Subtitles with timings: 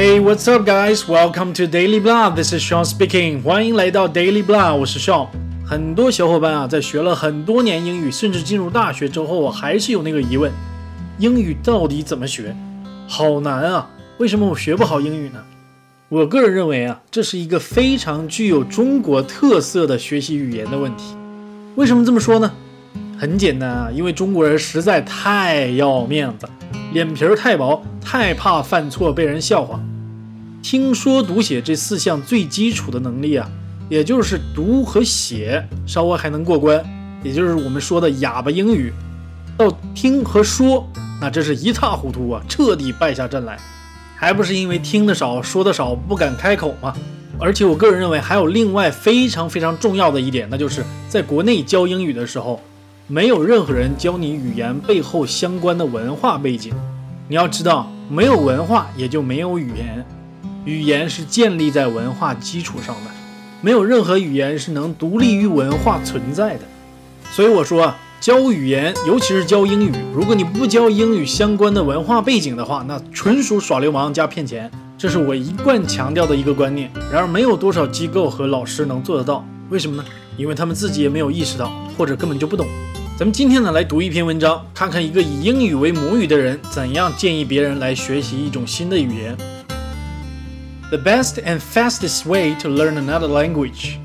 [0.00, 1.06] Hey, what's up, guys?
[1.06, 2.30] Welcome to Daily Blah.
[2.30, 3.42] This is Sean speaking.
[3.42, 5.26] 欢迎来到 Daily Blah，我是 Sean。
[5.62, 10.50] 很多小伙伴啊，在学了很多年英语，甚至进入大学之后啊，还是有那个疑问：
[11.18, 12.56] 英语到底怎么学？
[13.06, 13.90] 好难啊！
[14.16, 15.44] 为什么我学不好英语呢？
[16.08, 21.14] 我个人认为啊，这是一个非常具有中国特色的学习语言的问题。
[21.74, 22.50] 为什么这么说呢？
[23.18, 26.48] 很简单啊，因为中国人实在太要面子。
[26.94, 29.78] 脸皮儿太薄，太怕犯错被人笑话。
[30.62, 33.50] 听说读写这四项最基础的能力啊，
[33.88, 36.84] 也就是读和写稍微还能过关，
[37.22, 38.92] 也就是我们说的哑巴英语。
[39.56, 40.86] 到听和说，
[41.20, 43.58] 那真是一塌糊涂啊，彻底败下阵来。
[44.16, 46.94] 还不是因为听得少，说得少，不敢开口吗？
[47.38, 52.60] 而且我个人认为，还有另外非常非常重要的一点，那就是在国内教英语的时候。
[53.06, 56.72] 没有任何人教你语言背后相关的文化背景。
[57.26, 60.06] 你要知道，没有文化也就没有语言。
[60.66, 63.10] 语言是建立在文化基础上的，
[63.62, 66.60] 没有任何语言是能独立于文化存在的。
[67.32, 74.70] 所以我说，教语言，尤其是教英语，如果你不教英语相关的文化背景的话，那纯属耍流氓加骗钱。
[74.98, 76.90] 这是我一贯强调的一个观念。
[77.10, 79.42] 然而，没有多少机构和老师能做得到。
[79.70, 80.04] 为什么呢？
[80.36, 82.66] 因为他们自己也没有意识到，或者根本就不懂。
[83.18, 89.34] 咱们今天呢，来读一篇文章，看看一个以英语为母语的人怎样建议别人来学习一种新的语言。
[90.90, 94.00] The best and fastest way to learn another language.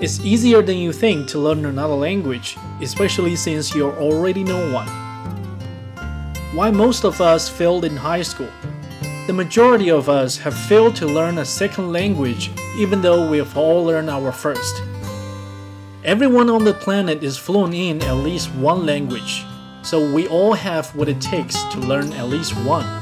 [0.00, 4.88] It's easier than you think to learn another language, especially since you already know one.
[6.54, 8.48] Why most of us failed in high school?
[9.26, 13.54] The majority of us have failed to learn a second language, even though we have
[13.58, 14.82] all learned our first.
[16.02, 19.44] Everyone on the planet is fluent in at least one language,
[19.82, 22.99] so we all have what it takes to learn at least one.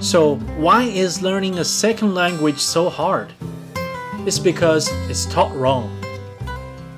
[0.00, 3.34] So, why is learning a second language so hard?
[4.26, 5.94] It's because it's taught wrong.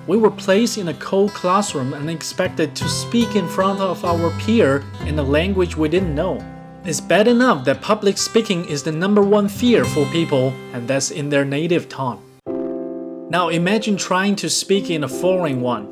[0.07, 4.31] We were placed in a cold classroom and expected to speak in front of our
[4.39, 6.39] peer in a language we didn't know.
[6.85, 11.11] It's bad enough that public speaking is the number one fear for people, and that's
[11.11, 12.23] in their native tongue.
[13.31, 15.87] Now imagine trying to speak in a foreign one.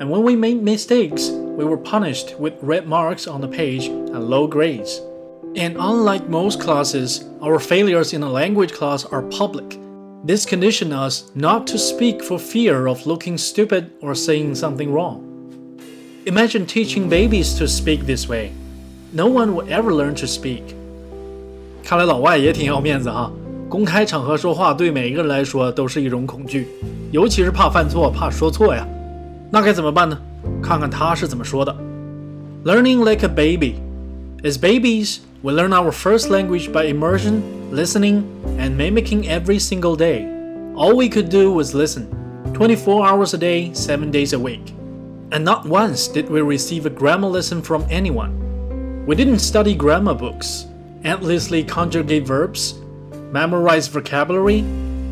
[0.00, 4.24] And when we made mistakes, we were punished with red marks on the page and
[4.28, 5.00] low grades.
[5.55, 9.79] And unlike most classes, our failures in a language class are public.
[10.25, 15.21] This conditioned us not to speak for fear of looking stupid or saying something wrong.
[16.25, 18.51] Imagine teaching babies to speak this way.
[19.11, 20.75] No one will ever learn to speak.
[21.83, 23.31] 看来老外也挺要面子哈。
[23.69, 26.67] 公开场合说话对每个人来说都是一种恐惧，
[27.11, 28.87] 尤其是怕犯错、怕说错呀。
[29.49, 30.19] 那该怎么办呢？
[30.61, 31.75] 看看他是怎么说的。
[32.65, 33.75] Learning like a baby.
[34.44, 38.28] as babies, we learn our first language by immersion, listening,
[38.58, 40.26] and mimicking every single day.
[40.74, 42.04] All we could do was listen,
[42.52, 44.74] 24 hours a day, 7 days a week.
[45.32, 49.06] And not once did we receive a grammar lesson from anyone.
[49.06, 50.66] We didn't study grammar books,
[51.04, 52.74] endlessly conjugate verbs,
[53.32, 54.60] memorize vocabulary,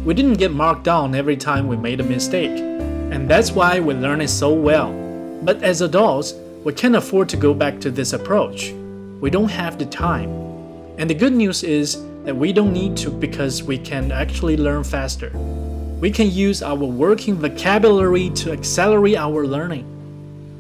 [0.05, 2.61] we didn't get marked down every time we made a mistake.
[2.61, 4.93] And that's why we learn it so well.
[5.41, 8.75] But as adults, we can't afford to go back to this approach.
[9.23, 10.31] We don't have the time.
[10.99, 14.83] And the good news is that we don't need to because we can actually learn
[14.83, 15.31] faster.
[16.01, 19.87] We can use our working vocabulary to accelerate our learning.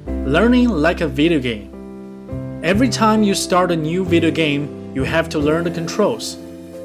[0.06, 2.60] Learning like a video game.
[2.62, 6.36] Every time you start a new video game, you have to learn the controls.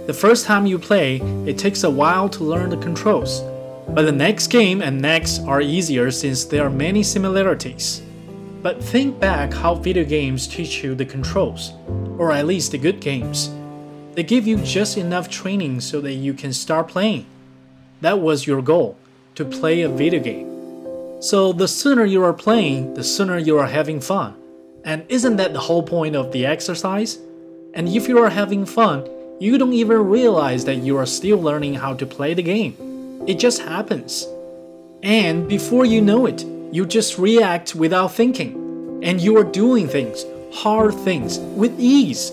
[0.07, 3.41] The first time you play, it takes a while to learn the controls,
[3.89, 8.01] but the next game and next are easier since there are many similarities.
[8.61, 11.73] But think back how video games teach you the controls,
[12.17, 13.51] or at least the good games.
[14.13, 17.27] They give you just enough training so that you can start playing.
[18.01, 18.97] That was your goal,
[19.35, 21.21] to play a video game.
[21.21, 24.35] So the sooner you are playing, the sooner you are having fun.
[24.83, 27.19] And isn't that the whole point of the exercise?
[27.73, 29.07] And if you are having fun,
[29.39, 32.75] you don't even realize that you are still learning how to play the game.
[33.27, 34.27] It just happens.
[35.03, 39.01] And before you know it, you just react without thinking.
[39.03, 42.31] And you are doing things, hard things, with ease.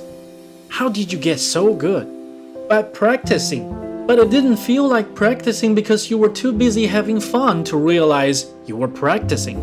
[0.69, 2.08] How did you get so good?
[2.69, 4.06] By practicing.
[4.06, 8.46] But it didn't feel like practicing because you were too busy having fun to realize
[8.66, 9.58] you were practicing.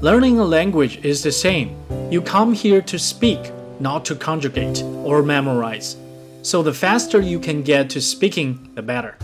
[0.00, 1.76] Learning a language is the same.
[2.10, 5.96] You come here to speak, not to conjugate or memorize.
[6.42, 9.16] So the faster you can get to speaking, the better.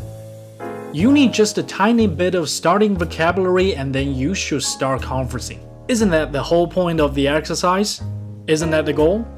[0.94, 5.60] You need just a tiny bit of starting vocabulary and then you should start conversing.
[5.86, 8.00] Isn't that the whole point of the exercise?
[8.46, 9.28] Isn't that the goal?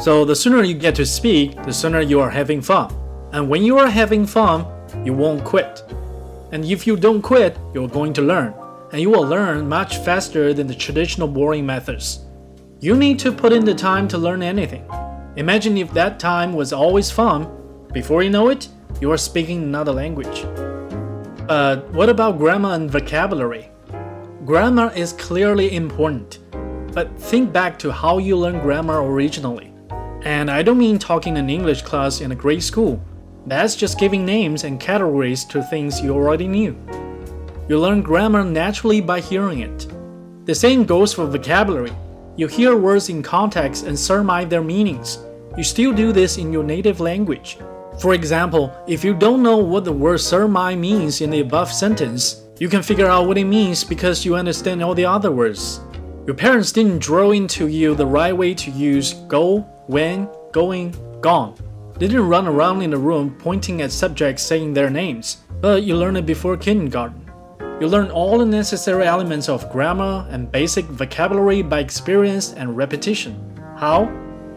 [0.00, 2.92] So the sooner you get to speak, the sooner you are having fun.
[3.32, 4.66] And when you are having fun,
[5.04, 5.84] you won't quit.
[6.50, 8.52] And if you don't quit, you're going to learn.
[8.90, 12.26] And you will learn much faster than the traditional boring methods.
[12.80, 14.84] You need to put in the time to learn anything.
[15.36, 17.46] Imagine if that time was always fun.
[17.92, 18.68] Before you know it,
[19.00, 20.44] you are speaking another language.
[21.46, 23.68] But what about grammar and vocabulary?
[24.44, 26.38] Grammar is clearly important,
[26.92, 29.72] but think back to how you learned grammar originally.
[30.22, 33.02] And I don't mean talking in English class in a grade school.
[33.46, 36.76] That's just giving names and categories to things you already knew.
[37.68, 39.88] You learn grammar naturally by hearing it.
[40.46, 41.92] The same goes for vocabulary.
[42.36, 45.18] You hear words in context and surmise their meanings.
[45.56, 47.58] You still do this in your native language.
[47.98, 52.42] For example, if you don't know what the word surmise means in the above sentence,
[52.58, 55.80] you can figure out what it means because you understand all the other words.
[56.26, 61.56] Your parents didn't drill into you the right way to use go, when, going, gone.
[61.98, 65.96] They didn't run around in the room pointing at subjects saying their names, but you
[65.96, 67.30] learned it before kindergarten.
[67.80, 73.34] You learn all the necessary elements of grammar and basic vocabulary by experience and repetition.
[73.76, 74.06] How?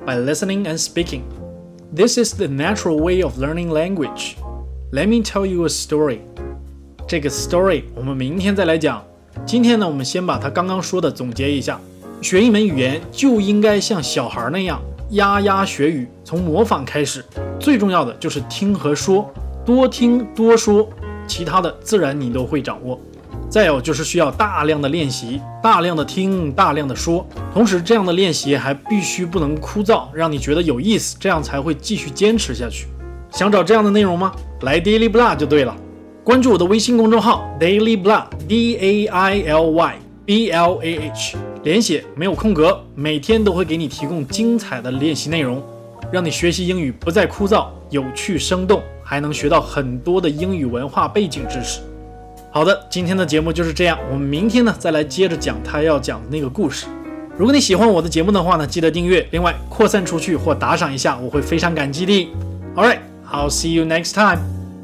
[0.06, 1.45] By listening and speaking.
[1.94, 4.36] This is the natural way of learning language.
[4.92, 6.20] Let me tell you a story.
[7.08, 9.04] 这个 story 我们明天再来讲。
[9.46, 11.80] 今天呢，我们先把他刚刚说的总结一下。
[12.22, 17.24] 学一门语言就应该像小孩那样，牙牙学语，从模仿开始。
[17.60, 19.32] 最重要的就是听和说，
[19.64, 20.90] 多听多说，
[21.28, 23.00] 其他的自然你都会掌握。
[23.50, 27.26] 再有就是需要大量的练习，大量的听，大量的说。
[27.54, 32.88] 同时，这样的练习还必须不能枯燥，让你觉得有意思，这样才会继续坚持下去。
[33.32, 34.34] 想找这样的内容吗？
[34.62, 35.76] 来 Daily Blah 就对了。
[36.24, 39.96] 关注我的微信公众号 Daily Blah，D A I L Y
[40.26, 45.64] B L A H，连写没有空格，每天都会给你提供精彩的练习内容，
[46.12, 51.80] 让你学习英语不再枯燥，有趣生动，还能学到很多的英语文化背景知识。
[52.56, 56.86] 好的，今天的节目就是这样，我们明天呢再来接着讲他要讲的那个故事。
[57.38, 62.14] 如果你喜欢我的节目的话呢，记得订阅，另外扩散出去或打赏一下，我会非常感激的。
[62.74, 63.00] All right,
[63.30, 64.40] I'll see you next time.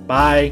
[0.05, 0.51] Bye.